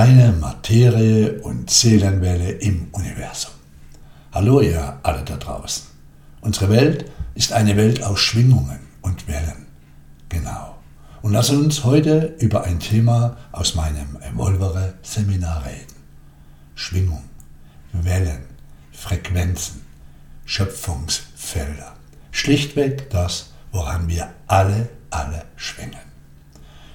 deine 0.00 0.32
Materie- 0.32 1.42
und 1.42 1.68
Seelenwelle 1.68 2.52
im 2.52 2.88
Universum. 2.92 3.50
Hallo 4.32 4.62
ihr 4.62 4.98
alle 5.02 5.22
da 5.24 5.36
draußen. 5.36 5.88
Unsere 6.40 6.70
Welt 6.70 7.04
ist 7.34 7.52
eine 7.52 7.76
Welt 7.76 8.02
aus 8.02 8.18
Schwingungen 8.18 8.80
und 9.02 9.28
Wellen. 9.28 9.66
Genau. 10.30 10.78
Und 11.20 11.34
lass 11.34 11.50
uns 11.50 11.84
heute 11.84 12.34
über 12.38 12.64
ein 12.64 12.80
Thema 12.80 13.36
aus 13.52 13.74
meinem 13.74 14.16
Evolvere 14.22 14.94
Seminar 15.02 15.66
reden. 15.66 16.00
Schwingung, 16.74 17.24
Wellen, 17.92 18.44
Frequenzen, 18.92 19.82
Schöpfungsfelder. 20.46 21.92
Schlichtweg 22.30 23.10
das, 23.10 23.50
woran 23.70 24.08
wir 24.08 24.30
alle, 24.46 24.88
alle 25.10 25.44
schwingen. 25.56 26.08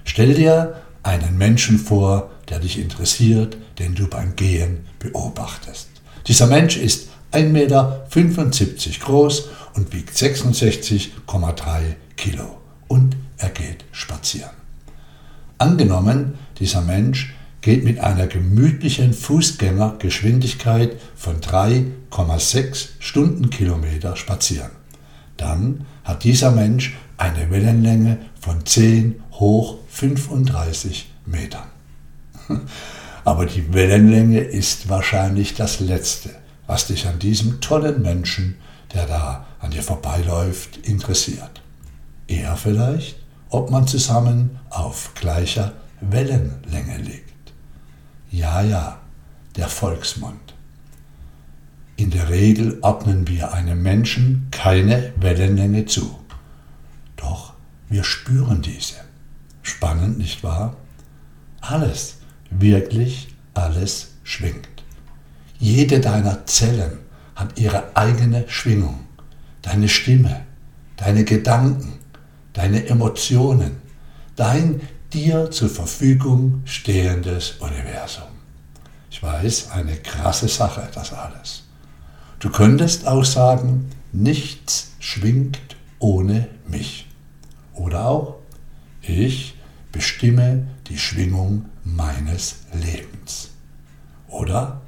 Stell 0.05 0.33
dir 0.33 0.81
einen 1.03 1.37
Menschen 1.37 1.77
vor, 1.77 2.31
der 2.50 2.59
dich 2.59 2.80
interessiert, 2.80 3.57
den 3.80 3.95
du 3.95 4.08
beim 4.08 4.35
Gehen 4.35 4.86
beobachtest. 4.99 5.90
Dieser 6.27 6.48
Mensch 6.48 6.77
ist 6.77 7.09
1,75 7.31 7.48
Meter 7.52 8.08
groß 8.99 9.49
und 9.73 9.94
wiegt 9.94 10.16
66,3 10.16 11.81
Kilo 12.16 12.58
und 12.88 13.16
er 13.38 13.50
geht 13.50 13.84
spazieren. 13.91 14.52
Angenommen, 15.58 16.36
dieser 16.59 16.81
Mensch 16.81 17.34
geht 17.62 17.84
mit 17.84 18.00
einer 18.00 18.27
gemütlichen 18.27 19.14
Fußgängergeschwindigkeit 19.14 20.98
von 21.16 21.41
3,6 21.41 22.89
Stundenkilometer 23.00 24.16
spazieren. 24.16 24.72
Dann 25.38 25.86
hat 26.03 26.23
dieser 26.23 26.52
Mensch 26.52 26.95
eine 27.17 27.50
Wellenlänge 27.50 28.17
von 28.39 28.66
10 28.66 29.22
hoch 29.31 29.77
35 29.89 31.12
Metern. 31.25 31.74
Aber 33.23 33.45
die 33.45 33.73
Wellenlänge 33.73 34.40
ist 34.40 34.90
wahrscheinlich 34.90 35.55
das 35.55 35.80
Letzte, 35.80 36.30
was 36.67 36.88
dich 36.88 37.08
an 37.08 37.19
diesem 37.19 37.59
tollen 37.59 38.02
Menschen, 38.02 38.58
der 38.94 39.08
da 39.08 39.45
an 39.59 39.72
dir 39.72 39.81
vorbeiläuft, 39.81 40.78
interessiert. 40.78 41.61
Eher 42.28 42.56
vielleicht, 42.56 43.17
ob 43.50 43.72
man 43.72 43.88
zusammen 43.88 44.59
auf 44.69 45.14
gleicher 45.16 45.73
Wellenlänge 46.02 46.97
liegt. 46.97 47.53
Ja, 48.31 48.62
ja, 48.62 49.00
der 49.56 49.69
Volksmund. 49.69 50.53
In 51.97 52.12
der 52.12 52.30
Regel 52.30 52.80
ordnen 52.81 53.28
wir 53.28 53.53
einem 53.53 53.81
Menschen 53.81 54.50
keine 54.52 55.14
Wellenlänge 55.16 55.86
zu. 55.86 56.19
Doch 57.16 57.53
wir 57.89 58.03
spüren 58.03 58.62
diese. 58.62 58.95
Spannend, 59.62 60.17
nicht 60.17 60.44
wahr? 60.44 60.75
Alles, 61.62 62.17
wirklich 62.59 63.30
alles 63.53 64.14
schwingt. 64.23 64.67
Jede 65.59 66.00
deiner 66.00 66.45
Zellen 66.45 67.00
hat 67.36 67.59
ihre 67.59 67.95
eigene 67.95 68.45
Schwingung. 68.47 69.00
Deine 69.62 69.89
Stimme, 69.89 70.42
deine 70.97 71.23
Gedanken, 71.23 71.94
deine 72.53 72.86
Emotionen, 72.88 73.78
dein 74.36 74.81
dir 75.14 75.50
zur 75.52 75.70
Verfügung 75.70 76.62
stehendes 76.66 77.52
Universum. 77.59 78.28
Ich 79.09 79.23
weiß, 79.23 79.72
eine 79.72 79.95
krasse 79.95 80.47
Sache, 80.47 80.88
das 80.94 81.14
alles. 81.14 81.64
Du 82.40 82.50
könntest 82.50 83.08
auch 83.08 83.23
sagen, 83.23 83.90
nichts 84.12 84.92
schwingt 85.00 85.78
ohne 86.00 86.47
mich. 86.67 87.08
Oder 87.73 88.08
auch, 88.08 88.36
ich 89.02 89.56
bestimme 89.92 90.67
die 90.90 90.97
Schwingung 90.97 91.66
meines 91.86 92.55
Lebens. 92.73 93.52
Oder 94.28 94.81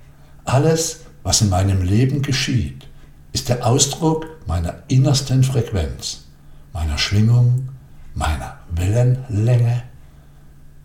alles, 0.43 1.01
was 1.23 1.41
in 1.41 1.49
meinem 1.49 1.81
Leben 1.83 2.21
geschieht, 2.21 2.87
ist 3.31 3.49
der 3.49 3.65
Ausdruck 3.65 4.27
meiner 4.47 4.83
innersten 4.87 5.43
Frequenz, 5.43 6.25
meiner 6.73 6.97
Schwingung, 6.97 7.69
meiner 8.15 8.57
Wellenlänge, 8.71 9.83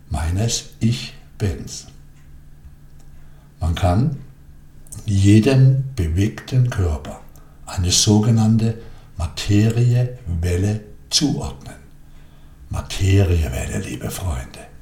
meines 0.09 0.69
Ich 0.79 1.15
Bins. 1.37 1.87
Man 3.59 3.75
kann 3.75 4.17
jedem 5.05 5.83
bewegten 5.95 6.69
Körper 6.69 7.21
eine 7.65 7.91
sogenannte 7.91 8.77
Materiewelle 9.17 10.81
zuordnen. 11.09 11.75
Materiewelle, 12.69 13.79
liebe 13.79 14.09
Freunde. 14.09 14.72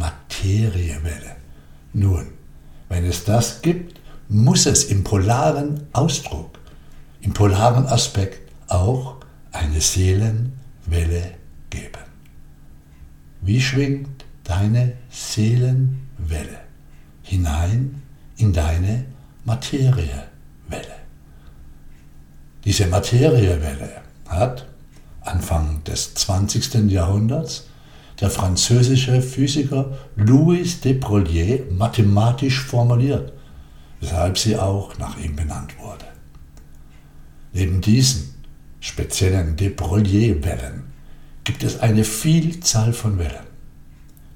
Materiewelle. 0.00 1.36
Nun, 1.92 2.26
wenn 2.88 3.04
es 3.04 3.24
das 3.24 3.62
gibt, 3.62 4.00
muss 4.28 4.66
es 4.66 4.84
im 4.84 5.04
polaren 5.04 5.86
Ausdruck, 5.92 6.58
im 7.20 7.32
polaren 7.34 7.86
Aspekt 7.86 8.50
auch 8.68 9.16
eine 9.52 9.80
Seelenwelle 9.80 11.34
geben. 11.68 12.04
Wie 13.42 13.60
schwingt 13.60 14.24
deine 14.44 14.94
Seelenwelle 15.10 16.60
hinein 17.22 18.02
in 18.36 18.52
deine 18.52 19.04
Materiewelle? 19.44 20.20
Diese 22.64 22.86
Materiewelle 22.86 24.02
hat 24.28 24.66
Anfang 25.22 25.82
des 25.84 26.14
20. 26.14 26.90
Jahrhunderts 26.90 27.69
der 28.20 28.30
französische 28.30 29.22
Physiker 29.22 29.96
Louis 30.16 30.80
de 30.80 30.92
Broglie 30.94 31.62
mathematisch 31.70 32.60
formuliert, 32.60 33.32
weshalb 34.00 34.38
sie 34.38 34.56
auch 34.56 34.98
nach 34.98 35.18
ihm 35.18 35.36
benannt 35.36 35.78
wurde. 35.78 36.04
Neben 37.52 37.80
diesen 37.80 38.34
speziellen 38.80 39.56
de 39.56 39.70
Broglie-Wellen 39.70 40.84
gibt 41.44 41.64
es 41.64 41.80
eine 41.80 42.04
Vielzahl 42.04 42.92
von 42.92 43.18
Wellen. 43.18 43.48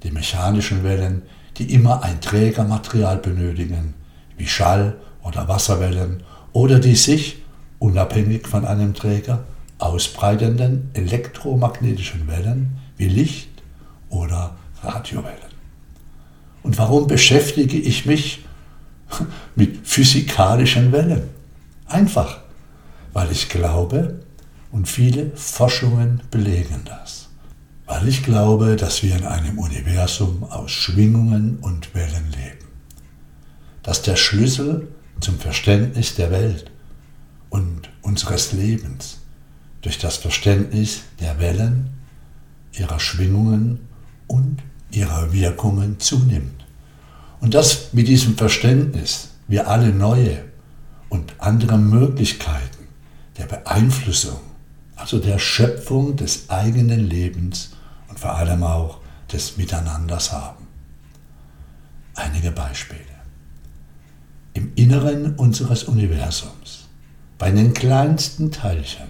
Die 0.03 0.11
mechanischen 0.11 0.83
Wellen, 0.83 1.22
die 1.56 1.72
immer 1.72 2.03
ein 2.03 2.21
Trägermaterial 2.21 3.19
benötigen, 3.19 3.95
wie 4.37 4.47
Schall- 4.47 4.97
oder 5.22 5.47
Wasserwellen, 5.47 6.22
oder 6.53 6.78
die 6.78 6.97
sich, 6.97 7.43
unabhängig 7.78 8.47
von 8.47 8.65
einem 8.65 8.95
Träger, 8.95 9.45
ausbreitenden 9.78 10.91
elektromagnetischen 10.95 12.27
Wellen 12.27 12.78
wie 12.97 13.09
Licht 13.09 13.53
oder 14.14 14.56
Radiowellen. 14.82 15.54
Und 16.62 16.78
warum 16.78 17.06
beschäftige 17.06 17.76
ich 17.76 18.06
mich 18.06 18.44
mit 19.54 19.86
physikalischen 19.86 20.92
Wellen? 20.92 21.28
Einfach, 21.86 22.41
weil 23.12 23.30
ich 23.30 23.48
glaube, 23.48 24.20
und 24.72 24.88
viele 24.88 25.30
Forschungen 25.36 26.22
belegen 26.30 26.82
das, 26.84 27.28
weil 27.86 28.08
ich 28.08 28.22
glaube, 28.24 28.76
dass 28.76 29.03
wir 29.03 29.14
in 29.14 29.24
einem 29.24 29.58
Universum 29.58 30.44
aus 30.44 30.70
Schwingungen 30.70 31.58
und 31.60 31.94
Wellen 31.94 32.32
leben, 32.32 32.66
dass 33.82 34.03
der 34.03 34.16
Schlüssel 34.16 34.88
zum 35.20 35.38
Verständnis 35.38 36.14
der 36.14 36.30
Welt 36.30 36.70
und 37.50 37.91
unseres 38.03 38.53
Lebens 38.53 39.19
durch 39.82 39.98
das 39.98 40.16
Verständnis 40.16 41.03
der 41.20 41.38
Wellen, 41.38 41.91
ihrer 42.72 42.98
Schwingungen 42.98 43.80
und 44.26 44.58
ihrer 44.90 45.32
Wirkungen 45.32 46.00
zunimmt. 46.00 46.64
Und 47.40 47.54
dass 47.54 47.92
mit 47.92 48.08
diesem 48.08 48.36
Verständnis 48.36 49.30
wir 49.48 49.68
alle 49.68 49.92
neue 49.92 50.44
und 51.08 51.34
andere 51.38 51.78
Möglichkeiten 51.78 52.88
der 53.38 53.44
Beeinflussung, 53.44 54.40
also 54.96 55.18
der 55.18 55.38
Schöpfung 55.38 56.16
des 56.16 56.48
eigenen 56.48 57.00
Lebens 57.00 57.70
und 58.08 58.18
vor 58.18 58.34
allem 58.36 58.62
auch 58.62 58.98
des 59.32 59.56
Miteinanders 59.56 60.32
haben. 60.32 60.66
Einige 62.14 62.52
Beispiele. 62.52 63.00
Im 64.54 64.72
Inneren 64.77 65.34
unseres 65.34 65.84
Universums, 65.84 66.88
bei 67.38 67.50
den 67.50 67.74
kleinsten 67.74 68.53
Teilchen, 68.53 69.09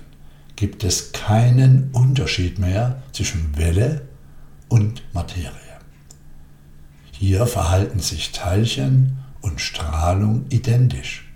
gibt 0.56 0.84
es 0.84 1.12
keinen 1.12 1.90
Unterschied 1.93 2.58
mehr 2.58 3.02
zwischen 3.12 3.56
Welle 3.56 4.02
und 4.69 5.02
Materie. 5.12 5.50
Hier 7.12 7.46
verhalten 7.46 8.00
sich 8.00 8.32
Teilchen 8.32 9.19
und 9.40 9.61
Strahlung 9.61 10.46
identisch 10.50 11.31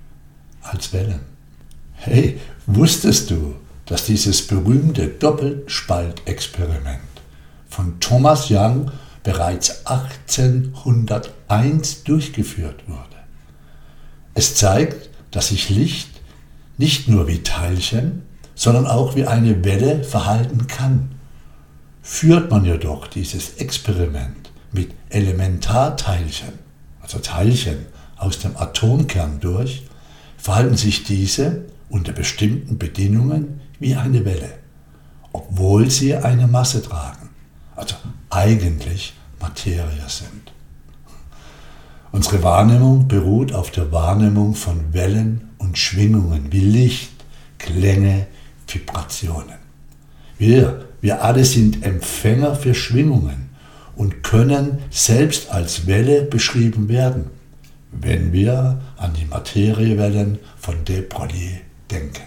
als 0.62 0.92
Wellen. 0.92 1.20
Hey, 1.94 2.40
wusstest 2.66 3.30
du, 3.30 3.54
dass 3.86 4.06
dieses 4.06 4.44
berühmte 4.46 5.08
Doppelspaltexperiment 5.08 6.98
von 7.69 8.00
Thomas 8.00 8.50
Young 8.50 8.90
bereits 9.22 9.86
1801 9.86 12.02
durchgeführt 12.04 12.86
wurde? 12.86 13.02
Es 14.34 14.54
zeigt, 14.54 15.08
dass 15.31 15.48
sich 15.48 15.70
Licht 15.70 16.10
nicht 16.76 17.08
nur 17.08 17.26
wie 17.28 17.42
Teilchen, 17.42 18.24
sondern 18.54 18.86
auch 18.86 19.16
wie 19.16 19.26
eine 19.26 19.64
Welle 19.64 20.04
verhalten 20.04 20.66
kann. 20.66 21.18
Führt 22.10 22.50
man 22.50 22.64
jedoch 22.64 23.06
dieses 23.06 23.56
Experiment 23.58 24.50
mit 24.72 24.93
Elementarteilchen, 25.10 26.55
also 27.02 27.19
Teilchen, 27.19 27.84
aus 28.16 28.38
dem 28.38 28.56
Atomkern 28.56 29.40
durch, 29.40 29.87
verhalten 30.38 30.78
sich 30.78 31.05
diese 31.05 31.66
unter 31.90 32.12
bestimmten 32.12 32.78
Bedingungen 32.78 33.60
wie 33.78 33.94
eine 33.94 34.25
Welle, 34.25 34.55
obwohl 35.32 35.90
sie 35.90 36.16
eine 36.16 36.46
Masse 36.46 36.81
tragen, 36.82 37.28
also 37.76 37.94
eigentlich 38.31 39.12
Materie 39.38 40.08
sind. 40.08 40.55
Unsere 42.10 42.43
Wahrnehmung 42.43 43.06
beruht 43.06 43.52
auf 43.52 43.70
der 43.70 43.93
Wahrnehmung 43.93 44.55
von 44.55 44.94
Wellen 44.94 45.50
und 45.58 45.76
Schwingungen 45.76 46.50
wie 46.50 46.64
Licht, 46.64 47.12
Klänge, 47.58 48.26
Vibrationen. 48.66 49.58
Wir, 50.38 50.88
wir 51.00 51.22
alle 51.22 51.44
sind 51.44 51.84
Empfänger 51.84 52.54
für 52.54 52.74
Schwingungen 52.74 53.50
und 53.96 54.22
können 54.22 54.78
selbst 54.90 55.50
als 55.50 55.86
Welle 55.86 56.22
beschrieben 56.22 56.88
werden, 56.88 57.26
wenn 57.92 58.32
wir 58.32 58.80
an 58.96 59.12
die 59.14 59.24
Materiewellen 59.24 60.38
von 60.56 60.84
de 60.84 61.02
Broglie 61.02 61.60
denken. 61.90 62.22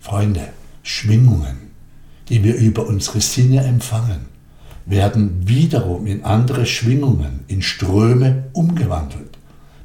Freunde, 0.00 0.48
Schwingungen, 0.82 1.70
die 2.28 2.44
wir 2.44 2.56
über 2.56 2.86
unsere 2.86 3.20
Sinne 3.20 3.64
empfangen, 3.64 4.26
werden 4.86 5.48
wiederum 5.48 6.06
in 6.06 6.24
andere 6.24 6.66
Schwingungen, 6.66 7.40
in 7.48 7.62
Ströme 7.62 8.44
umgewandelt. 8.52 9.38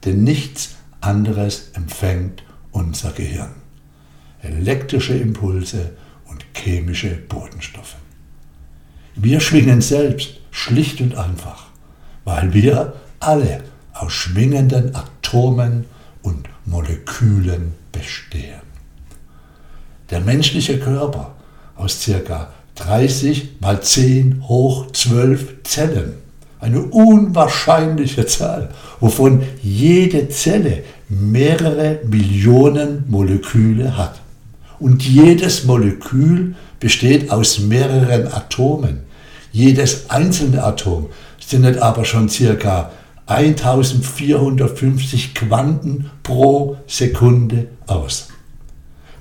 Denn 0.06 0.24
nichts 0.24 0.76
anderes 1.02 1.70
empfängt 1.74 2.44
unser 2.72 3.12
Gehirn. 3.12 3.52
Elektrische 4.42 5.14
Impulse 5.14 5.92
chemische 6.60 7.10
Botenstoffe. 7.10 7.96
Wir 9.16 9.40
schwingen 9.40 9.82
selbst 9.82 10.40
schlicht 10.52 11.02
und 11.02 11.16
einfach, 11.16 11.68
weil 12.26 12.54
wir 12.54 12.94
alle 13.20 13.64
aus 13.94 14.14
schwingenden 14.14 14.96
Atomen 14.96 15.86
und 16.22 16.48
Molekülen 16.66 17.74
bestehen. 17.92 18.62
Der 20.10 20.22
menschliche 20.22 20.80
Körper 20.80 21.36
aus 21.76 22.06
ca. 22.06 22.50
30 22.76 23.60
mal 23.60 23.82
10 23.82 24.48
hoch 24.48 24.92
12 24.92 25.64
Zellen. 25.64 26.14
Eine 26.62 26.82
unwahrscheinliche 26.82 28.26
Zahl, 28.26 28.70
wovon 29.00 29.44
jede 29.62 30.30
Zelle 30.30 30.84
mehrere 31.10 32.00
Millionen 32.06 33.06
Moleküle 33.10 33.98
hat. 33.98 34.22
Und 34.80 35.04
jedes 35.04 35.66
Molekül 35.66 36.56
besteht 36.80 37.32
aus 37.32 37.60
mehreren 37.60 38.32
Atomen. 38.32 39.02
Jedes 39.52 40.10
einzelne 40.10 40.64
Atom 40.64 41.10
sendet 41.40 41.80
aber 41.80 42.06
schon 42.06 42.30
circa 42.30 42.92
1450 43.26 45.36
Quanten 45.36 46.10
pro 46.24 46.78
Sekunde 46.88 47.68
aus. 47.88 48.30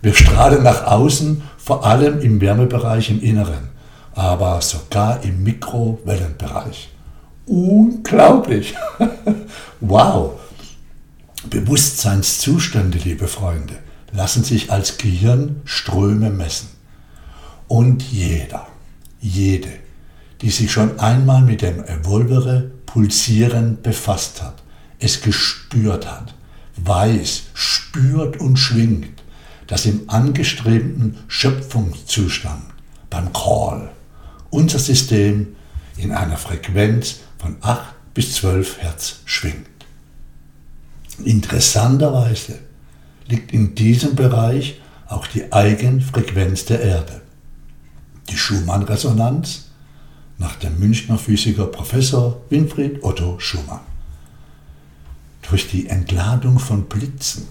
Wir 0.00 0.14
strahlen 0.14 0.62
nach 0.62 0.86
außen, 0.86 1.42
vor 1.56 1.84
allem 1.84 2.20
im 2.20 2.40
Wärmebereich 2.40 3.10
im 3.10 3.20
Inneren, 3.20 3.70
aber 4.14 4.60
sogar 4.60 5.24
im 5.24 5.42
Mikrowellenbereich. 5.42 6.90
Unglaublich! 7.46 8.76
wow! 9.80 10.34
Bewusstseinszustände, 11.50 12.98
liebe 12.98 13.26
Freunde, 13.26 13.74
lassen 14.12 14.44
sich 14.44 14.70
als 14.70 14.98
Gehirnströme 14.98 16.30
messen. 16.30 16.68
Und 17.66 18.02
jeder, 18.02 18.66
jede, 19.20 19.68
die 20.40 20.50
sich 20.50 20.72
schon 20.72 20.98
einmal 20.98 21.42
mit 21.42 21.62
dem 21.62 21.84
Evolvere 21.84 22.70
Pulsieren 22.86 23.82
befasst 23.82 24.42
hat, 24.42 24.62
es 24.98 25.20
gespürt 25.20 26.10
hat, 26.10 26.34
weiß, 26.76 27.42
spürt 27.54 28.40
und 28.40 28.56
schwingt, 28.56 29.22
dass 29.66 29.84
im 29.84 30.08
angestrebten 30.08 31.18
Schöpfungszustand, 31.28 32.64
beim 33.10 33.32
Call, 33.32 33.90
unser 34.50 34.78
System 34.78 35.56
in 35.96 36.12
einer 36.12 36.36
Frequenz 36.36 37.20
von 37.38 37.56
8 37.60 38.14
bis 38.14 38.34
12 38.36 38.78
Hertz 38.78 39.16
schwingt. 39.24 39.66
Interessanterweise 41.24 42.58
liegt 43.28 43.52
in 43.52 43.74
diesem 43.74 44.16
Bereich 44.16 44.80
auch 45.06 45.26
die 45.26 45.52
Eigenfrequenz 45.52 46.64
der 46.64 46.80
Erde. 46.80 47.20
Die 48.28 48.36
Schumann-Resonanz 48.36 49.68
nach 50.38 50.56
dem 50.56 50.78
Münchner 50.78 51.18
Physiker 51.18 51.66
Professor 51.66 52.40
Winfried 52.50 53.02
Otto 53.02 53.38
Schumann. 53.38 53.80
Durch 55.48 55.68
die 55.70 55.88
Entladung 55.88 56.58
von 56.58 56.84
Blitzen 56.84 57.46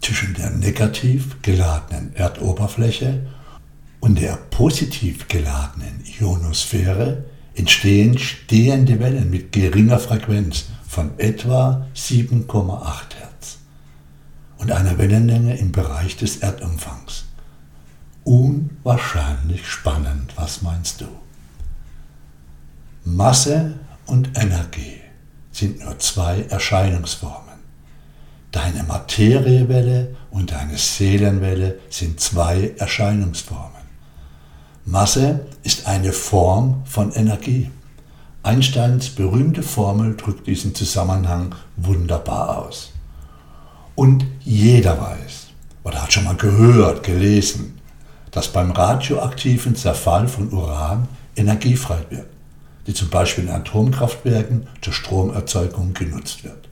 zwischen 0.00 0.34
der 0.34 0.50
negativ 0.50 1.36
geladenen 1.42 2.14
Erdoberfläche 2.14 3.26
und 4.00 4.20
der 4.20 4.36
positiv 4.50 5.28
geladenen 5.28 6.02
Ionosphäre 6.18 7.24
entstehen 7.54 8.18
stehende 8.18 8.98
Wellen 9.00 9.30
mit 9.30 9.52
geringer 9.52 9.98
Frequenz 9.98 10.66
von 10.86 11.18
etwa 11.18 11.86
7,8 11.94 13.14
Hertz 13.18 13.23
und 14.64 14.72
einer 14.72 14.96
Wellenlänge 14.96 15.58
im 15.58 15.72
Bereich 15.72 16.16
des 16.16 16.38
Erdumfangs. 16.38 17.24
Unwahrscheinlich 18.24 19.68
spannend, 19.68 20.32
was 20.36 20.62
meinst 20.62 21.02
du? 21.02 21.06
Masse 23.04 23.74
und 24.06 24.30
Energie 24.38 25.02
sind 25.52 25.84
nur 25.84 25.98
zwei 25.98 26.46
Erscheinungsformen. 26.48 27.58
Deine 28.52 28.84
Materiewelle 28.84 30.16
und 30.30 30.52
deine 30.52 30.78
Seelenwelle 30.78 31.78
sind 31.90 32.18
zwei 32.18 32.72
Erscheinungsformen. 32.78 33.82
Masse 34.86 35.44
ist 35.62 35.86
eine 35.86 36.14
Form 36.14 36.80
von 36.86 37.12
Energie. 37.12 37.70
Einsteins 38.42 39.10
berühmte 39.10 39.62
Formel 39.62 40.16
drückt 40.16 40.46
diesen 40.46 40.74
Zusammenhang 40.74 41.54
wunderbar 41.76 42.64
aus. 42.64 42.94
Und 43.94 44.26
jeder 44.40 45.00
weiß 45.00 45.46
oder 45.84 46.02
hat 46.02 46.12
schon 46.12 46.24
mal 46.24 46.36
gehört, 46.36 47.04
gelesen, 47.04 47.78
dass 48.30 48.48
beim 48.48 48.72
radioaktiven 48.72 49.76
Zerfall 49.76 50.28
von 50.28 50.52
Uran 50.52 51.08
Energie 51.36 51.76
frei 51.76 51.98
wird 52.10 52.26
die 52.86 52.94
zum 52.94 53.08
Beispiel 53.08 53.44
in 53.44 53.50
Atomkraftwerken 53.50 54.66
zur 54.80 54.92
Stromerzeugung 54.92 55.94
genutzt 55.94 56.44
wird. 56.44 56.68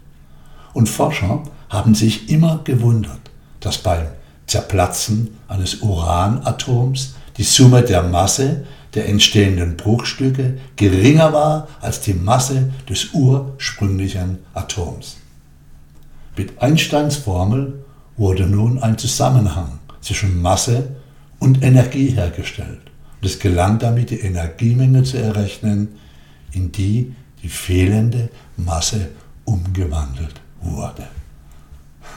Und 0.73 0.89
Forscher 0.89 1.43
haben 1.69 1.94
sich 1.94 2.29
immer 2.29 2.61
gewundert, 2.65 3.20
dass 3.61 3.79
beim 3.79 4.06
Zerplatzen 4.46 5.39
eines 5.49 5.77
Uranatoms 5.77 7.15
die 7.37 7.44
Summe 7.44 7.82
der 7.82 8.03
Masse 8.03 8.65
der 8.94 9.08
entstehenden 9.08 9.77
Bruchstücke 9.77 10.58
geringer 10.77 11.32
war 11.32 11.69
als 11.81 12.03
die 12.03 12.13
Masse 12.13 12.73
des 12.89 13.13
ursprünglichen 13.15 14.39
Atoms. 14.53 15.17
Mit 16.36 16.62
Einsteins 16.62 17.17
Formel 17.17 17.84
wurde 18.17 18.46
nun 18.46 18.82
ein 18.82 18.96
Zusammenhang 18.96 19.79
zwischen 20.01 20.41
Masse 20.41 20.96
und 21.39 21.62
Energie 21.62 22.08
hergestellt. 22.08 22.81
Und 23.20 23.27
es 23.27 23.39
gelang 23.39 23.79
damit, 23.79 24.10
die 24.10 24.20
Energiemenge 24.20 25.03
zu 25.03 25.19
errechnen, 25.19 25.89
in 26.53 26.72
die 26.72 27.15
die 27.43 27.48
fehlende 27.48 28.31
Masse 28.56 29.10
umgewandelt 29.44 30.41
wurde. 30.60 31.06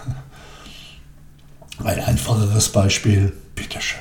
Ein 1.84 2.00
einfacheres 2.00 2.70
Beispiel, 2.70 3.34
bitteschön. 3.56 4.00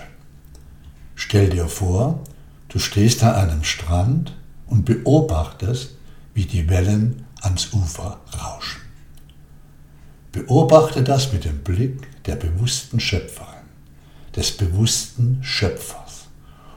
Stell 1.17 1.51
dir 1.51 1.67
vor, 1.67 2.21
du 2.69 2.79
stehst 2.79 3.25
an 3.25 3.35
einem 3.35 3.65
Strand 3.65 4.37
und 4.67 4.85
beobachtest, 4.85 5.95
wie 6.35 6.45
die 6.45 6.69
Wellen 6.69 7.25
ans 7.41 7.73
Ufer 7.73 8.21
rauschen. 8.41 8.84
Beobachte 10.35 11.05
das 11.05 11.33
mit 11.33 11.45
dem 11.45 11.59
Blick 11.61 12.09
der 12.25 12.35
bewussten 12.35 12.99
Schöpferin, 12.99 13.69
des 14.35 14.57
bewussten 14.57 15.39
Schöpfers 15.45 16.27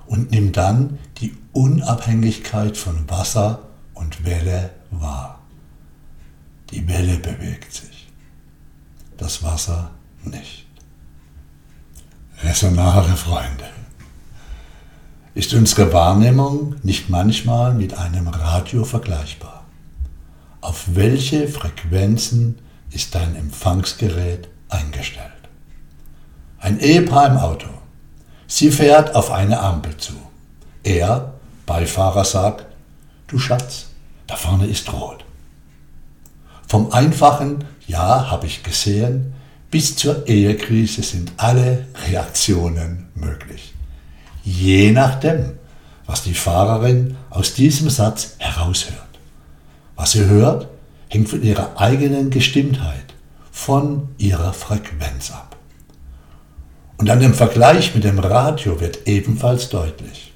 und 0.06 0.30
nimm 0.30 0.52
dann 0.52 1.00
die 1.18 1.36
Unabhängigkeit 1.54 2.78
von 2.78 3.10
Wasser 3.10 3.64
und 3.96 4.24
Welle 4.24 4.70
wahr. 4.92 5.40
Die 6.70 6.88
Welle 6.88 7.18
bewegt 7.18 7.74
sich, 7.74 8.08
das 9.18 9.42
Wasser 9.42 9.90
nicht. 10.24 10.68
Resonare 12.44 13.18
Freunde. 13.18 13.66
Ist 15.34 15.56
unsere 15.56 15.92
Wahrnehmung 15.92 16.76
nicht 16.84 17.10
manchmal 17.10 17.74
mit 17.74 17.96
einem 17.96 18.28
Radio 18.28 18.86
vergleichbar? 18.86 19.66
Auf 20.62 20.90
welche 20.94 21.48
Frequenzen 21.48 22.60
ist 22.91 23.15
dein 23.15 23.36
Empfangsgerät 23.36 24.48
eingestellt? 24.70 25.32
Ein 26.60 26.79
Ehepaar 26.79 27.27
im 27.27 27.38
Auto. 27.38 27.67
Sie 28.48 28.72
fährt 28.72 29.15
auf 29.15 29.32
eine 29.32 29.60
Ampel 29.60 29.98
zu. 29.98 30.13
Er, 30.84 31.34
Beifahrer, 31.65 32.24
sagt, 32.24 32.65
du 33.27 33.38
Schatz, 33.38 33.88
da 34.25 34.36
vorne 34.36 34.67
ist 34.67 34.91
rot. 34.91 35.25
Vom 36.67 36.91
einfachen 36.91 37.65
Ja, 37.88 38.29
habe 38.29 38.48
ich 38.48 38.63
gesehen, 38.63 39.34
bis 39.72 39.96
zur 39.96 40.27
Ehekrise 40.27 41.03
sind 41.03 41.32
alle 41.38 41.88
Reaktionen 42.08 43.10
möglich. 43.15 43.74
Je 44.44 44.91
nachdem, 44.91 45.53
was 46.06 46.24
die 46.24 46.34
Fahrerin 46.34 47.17
aus 47.29 47.53
diesem 47.53 47.89
Satz 47.89 48.36
heraushört. 48.39 48.96
Was 49.96 50.12
sie 50.12 50.25
hört, 50.25 50.67
hängt 51.10 51.30
von 51.30 51.44
ihrer 51.44 51.80
eigenen 51.80 52.30
Gestimmtheit, 52.30 53.14
von 53.52 54.10
ihrer 54.18 54.54
Frequenz 54.54 55.32
ab. 55.32 55.56
Und 56.98 57.10
an 57.10 57.20
dem 57.20 57.34
Vergleich 57.34 57.94
mit 57.94 58.04
dem 58.04 58.20
Radio 58.20 58.80
wird 58.80 59.08
ebenfalls 59.08 59.70
deutlich, 59.70 60.34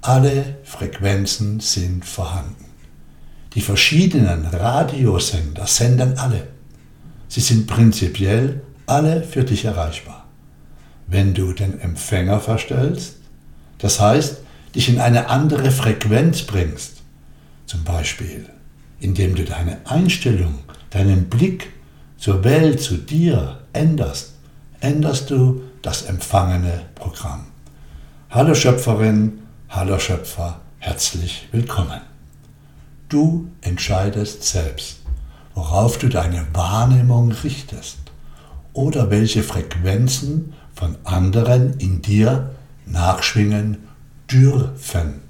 alle 0.00 0.56
Frequenzen 0.62 1.60
sind 1.60 2.04
vorhanden. 2.04 2.66
Die 3.54 3.60
verschiedenen 3.60 4.46
Radiosender 4.46 5.66
senden 5.66 6.18
alle. 6.18 6.46
Sie 7.28 7.40
sind 7.40 7.66
prinzipiell 7.66 8.62
alle 8.86 9.22
für 9.22 9.42
dich 9.42 9.64
erreichbar. 9.64 10.26
Wenn 11.08 11.34
du 11.34 11.52
den 11.52 11.80
Empfänger 11.80 12.40
verstellst, 12.40 13.16
das 13.78 14.00
heißt, 14.00 14.38
dich 14.74 14.88
in 14.88 15.00
eine 15.00 15.28
andere 15.28 15.70
Frequenz 15.70 16.42
bringst, 16.42 17.02
zum 17.66 17.82
Beispiel 17.82 18.46
indem 19.00 19.34
du 19.34 19.44
deine 19.44 19.78
Einstellung, 19.84 20.58
deinen 20.90 21.28
Blick 21.28 21.72
zur 22.18 22.44
Welt, 22.44 22.80
zu 22.80 22.96
dir 22.96 23.60
änderst, 23.72 24.34
änderst 24.80 25.30
du 25.30 25.62
das 25.82 26.02
empfangene 26.02 26.82
Programm. 26.94 27.46
Hallo 28.30 28.54
Schöpferin, 28.54 29.40
hallo 29.68 29.98
Schöpfer, 29.98 30.60
herzlich 30.78 31.48
willkommen. 31.52 32.00
Du 33.08 33.48
entscheidest 33.60 34.42
selbst, 34.42 35.00
worauf 35.54 35.98
du 35.98 36.08
deine 36.08 36.46
Wahrnehmung 36.52 37.32
richtest 37.32 37.98
oder 38.72 39.10
welche 39.10 39.42
Frequenzen 39.42 40.54
von 40.74 40.96
anderen 41.04 41.78
in 41.78 42.02
dir 42.02 42.50
nachschwingen 42.84 43.78
dürfen. 44.30 45.25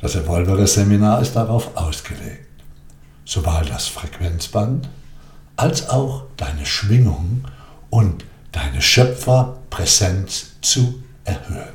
Das 0.00 0.14
Evolvere-Seminar 0.14 1.20
ist 1.20 1.36
darauf 1.36 1.76
ausgelegt, 1.76 2.46
sowohl 3.26 3.66
das 3.66 3.86
Frequenzband 3.86 4.88
als 5.56 5.90
auch 5.90 6.24
deine 6.38 6.64
Schwingung 6.64 7.44
und 7.90 8.24
deine 8.50 8.80
Schöpferpräsenz 8.80 10.52
zu 10.62 11.02
erhöhen. 11.24 11.74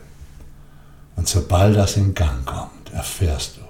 Und 1.15 1.27
sobald 1.27 1.75
das 1.75 1.97
in 1.97 2.15
Gang 2.15 2.45
kommt, 2.45 2.91
erfährst 2.91 3.57
du, 3.57 3.61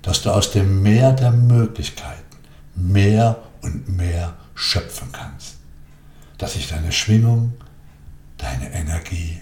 dass 0.00 0.22
du 0.22 0.30
aus 0.30 0.50
dem 0.50 0.82
Meer 0.82 1.12
der 1.12 1.30
Möglichkeiten 1.30 2.22
mehr 2.74 3.38
und 3.60 3.88
mehr 3.88 4.34
schöpfen 4.54 5.12
kannst. 5.12 5.56
Dass 6.38 6.54
sich 6.54 6.68
deine 6.68 6.90
Schwingung, 6.90 7.52
deine 8.38 8.72
Energie 8.72 9.40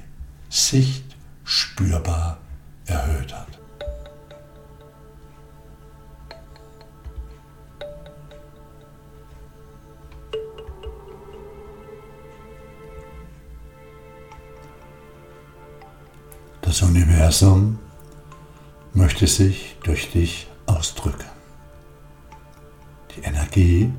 sicht 0.50 1.04
spürbar 1.44 2.38
erhöht 2.86 3.32
hat. 3.32 3.61
Das 16.72 16.80
Universum 16.80 17.78
möchte 18.94 19.26
sich 19.26 19.76
durch 19.84 20.10
dich 20.10 20.48
ausdrücken. 20.64 21.28
Die 23.14 23.20
Energie 23.20 23.92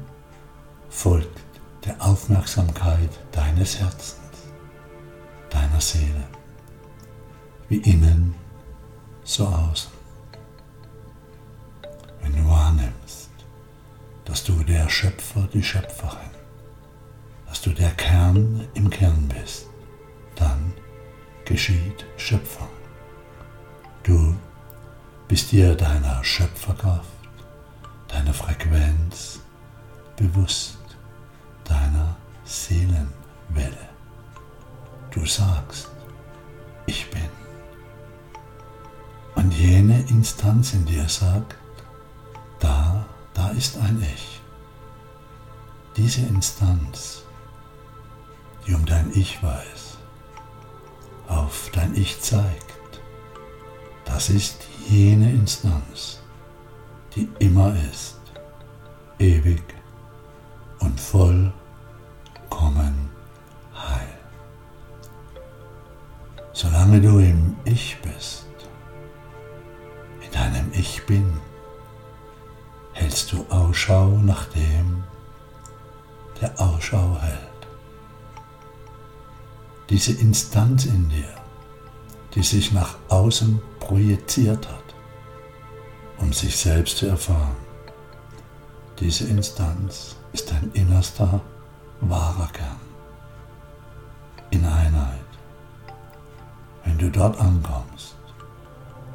folgt 0.89 1.39
der 1.85 2.01
Aufmerksamkeit 2.01 3.11
deines 3.31 3.79
Herzens, 3.79 4.47
deiner 5.51 5.79
Seele, 5.79 6.23
wie 7.69 7.77
innen, 7.77 8.33
so 9.23 9.45
außen. 9.45 9.91
Wenn 12.23 12.35
du 12.35 12.49
wahrnimmst, 12.49 13.29
dass 14.25 14.43
du 14.43 14.63
der 14.63 14.89
Schöpfer, 14.89 15.47
die 15.53 15.61
Schöpferin, 15.61 16.31
dass 17.45 17.61
du 17.61 17.69
der 17.69 17.91
Kern 17.91 18.67
im 18.73 18.89
Kern 18.89 19.29
bist, 19.29 19.67
dann 20.33 20.73
geschieht 21.53 22.03
Schöpfung. 22.17 22.67
Du 24.01 24.35
bist 25.27 25.51
dir 25.51 25.75
deiner 25.75 26.23
Schöpferkraft, 26.23 27.07
deiner 28.07 28.33
Frequenz 28.33 29.39
bewusst, 30.15 30.79
deiner 31.63 32.15
Seelenwelle. 32.43 33.87
Du 35.11 35.27
sagst, 35.27 35.91
ich 36.87 37.07
bin. 37.11 37.29
Und 39.35 39.51
jene 39.53 40.01
Instanz 40.09 40.73
in 40.73 40.87
dir 40.87 41.07
sagt, 41.07 41.55
da, 42.59 43.05
da 43.35 43.49
ist 43.49 43.77
ein 43.77 44.01
Ich. 44.01 44.41
Diese 45.97 46.21
Instanz, 46.21 47.21
die 48.65 48.73
um 48.73 48.87
dein 48.87 49.11
Ich 49.13 49.43
weiß, 49.43 49.72
dein 51.71 51.95
Ich 51.95 52.19
zeigt. 52.21 52.73
Das 54.05 54.29
ist 54.29 54.67
jene 54.87 55.31
Instanz, 55.31 56.19
die 57.15 57.29
immer 57.39 57.73
ist, 57.91 58.19
ewig 59.19 59.63
und 60.79 60.99
vollkommen 60.99 61.53
heil. 63.75 64.17
Solange 66.51 67.01
du 67.01 67.19
im 67.19 67.55
Ich 67.65 67.97
bist, 68.01 68.45
in 70.21 70.31
deinem 70.31 70.71
Ich 70.73 71.05
bin, 71.05 71.39
hältst 72.93 73.31
du 73.31 73.45
Ausschau 73.49 74.09
nach 74.09 74.45
dem, 74.49 75.03
der 76.41 76.59
Ausschau 76.59 77.17
hält 77.21 77.53
diese 79.93 80.13
Instanz 80.13 80.85
in 80.85 81.07
dir, 81.09 81.35
die 82.35 82.43
sich 82.43 82.71
nach 82.71 82.97
außen 83.09 83.61
projiziert 83.79 84.67
hat, 84.67 84.95
um 86.17 86.33
sich 86.33 86.57
selbst 86.57 86.97
zu 86.97 87.05
erfahren. 87.07 87.55
Diese 88.99 89.25
Instanz 89.27 90.15
ist 90.31 90.51
dein 90.51 90.71
innerster, 90.73 91.41
wahrer 92.01 92.49
Kern. 92.53 92.79
In 94.49 94.65
Einheit. 94.65 95.19
Wenn 96.85 96.97
du 96.97 97.09
dort 97.09 97.39
ankommst, 97.39 98.15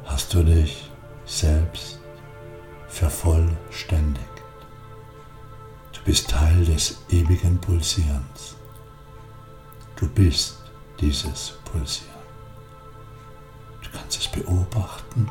hast 0.05 0.33
du 0.33 0.43
dich 0.43 0.89
selbst 1.25 1.99
vervollständigt. 2.87 4.25
Du 5.93 6.01
bist 6.03 6.29
Teil 6.29 6.65
des 6.65 6.97
ewigen 7.09 7.59
Pulsierens. 7.59 8.55
Du 9.95 10.07
bist 10.09 10.57
dieses 10.99 11.53
Pulsieren. 11.65 12.08
Beobachten 14.39 15.27